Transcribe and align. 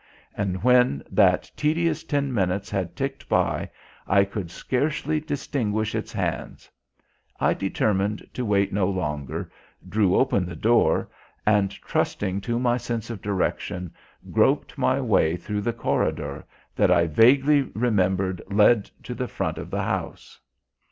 And 0.35 0.63
when 0.63 1.03
that 1.11 1.51
tedious 1.55 2.03
ten 2.03 2.33
minutes 2.33 2.71
had 2.71 2.95
ticked 2.95 3.29
by 3.29 3.69
I 4.07 4.23
could 4.23 4.49
scarcely 4.49 5.19
distinguish 5.19 5.93
its 5.93 6.11
hands. 6.11 6.71
I 7.39 7.53
determined 7.53 8.27
to 8.33 8.43
wait 8.43 8.73
no 8.73 8.89
longer, 8.89 9.51
drew 9.87 10.15
open 10.15 10.47
the 10.47 10.55
door, 10.55 11.07
and, 11.45 11.69
trusting 11.69 12.41
to 12.41 12.57
my 12.57 12.77
sense 12.77 13.11
of 13.11 13.21
direction, 13.21 13.93
groped 14.31 14.75
my 14.75 14.99
way 14.99 15.35
through 15.37 15.61
the 15.61 15.71
corridor 15.71 16.47
that 16.75 16.89
I 16.89 17.05
vaguely 17.05 17.61
remembered 17.75 18.41
led 18.49 18.85
to 19.03 19.13
the 19.13 19.27
front 19.27 19.59
of 19.59 19.69
the 19.69 19.83
house. 19.83 20.39